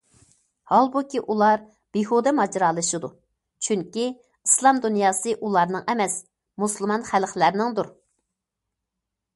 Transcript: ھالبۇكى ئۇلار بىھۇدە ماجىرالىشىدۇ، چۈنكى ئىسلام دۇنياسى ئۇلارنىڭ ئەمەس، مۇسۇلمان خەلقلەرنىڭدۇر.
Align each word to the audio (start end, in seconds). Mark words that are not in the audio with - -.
ھالبۇكى 0.69 1.19
ئۇلار 1.33 1.59
بىھۇدە 1.97 2.33
ماجىرالىشىدۇ، 2.37 3.11
چۈنكى 3.67 4.07
ئىسلام 4.49 4.81
دۇنياسى 4.87 5.37
ئۇلارنىڭ 5.39 5.85
ئەمەس، 5.95 6.19
مۇسۇلمان 6.65 7.09
خەلقلەرنىڭدۇر. 7.13 7.95